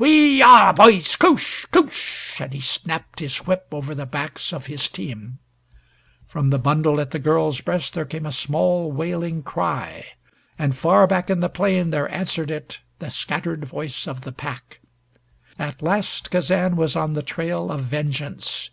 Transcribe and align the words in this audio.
Wee 0.00 0.42
ah 0.42 0.70
h 0.72 0.74
h 0.74 0.74
h, 0.74 0.76
boys! 0.76 1.14
Koosh 1.16 1.64
koosh" 1.66 2.40
and 2.40 2.52
he 2.52 2.58
snapped 2.58 3.20
his 3.20 3.46
whip 3.46 3.68
over 3.70 3.94
the 3.94 4.04
backs 4.04 4.52
of 4.52 4.66
his 4.66 4.88
team. 4.88 5.38
From 6.26 6.50
the 6.50 6.58
bundle 6.58 6.98
at 7.00 7.12
the 7.12 7.20
girl's 7.20 7.60
breast 7.60 7.94
there 7.94 8.04
came 8.04 8.26
a 8.26 8.32
small 8.32 8.90
wailing 8.90 9.44
cry. 9.44 10.04
And 10.58 10.76
far 10.76 11.06
back 11.06 11.30
in 11.30 11.38
the 11.38 11.48
plain 11.48 11.90
there 11.90 12.12
answered 12.12 12.50
it 12.50 12.80
the 12.98 13.12
scattered 13.12 13.64
voice 13.64 14.08
of 14.08 14.22
the 14.22 14.32
pack. 14.32 14.80
At 15.56 15.80
last 15.82 16.32
Kazan 16.32 16.74
was 16.74 16.96
on 16.96 17.12
the 17.12 17.22
trail 17.22 17.70
of 17.70 17.82
vengeance. 17.84 18.70